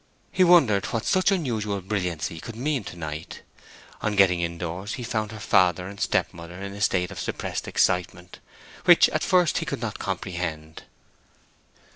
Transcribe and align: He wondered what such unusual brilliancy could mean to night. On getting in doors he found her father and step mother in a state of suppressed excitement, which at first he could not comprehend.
He 0.31 0.43
wondered 0.43 0.85
what 0.87 1.05
such 1.05 1.29
unusual 1.29 1.79
brilliancy 1.79 2.39
could 2.39 2.55
mean 2.55 2.83
to 2.85 2.95
night. 2.95 3.43
On 4.01 4.15
getting 4.15 4.39
in 4.41 4.57
doors 4.57 4.93
he 4.93 5.03
found 5.03 5.31
her 5.31 5.39
father 5.39 5.87
and 5.87 5.99
step 6.01 6.33
mother 6.33 6.59
in 6.59 6.73
a 6.73 6.81
state 6.81 7.11
of 7.11 7.19
suppressed 7.19 7.67
excitement, 7.67 8.39
which 8.85 9.09
at 9.09 9.21
first 9.21 9.59
he 9.59 9.65
could 9.67 9.79
not 9.83 9.99
comprehend. 9.99 10.85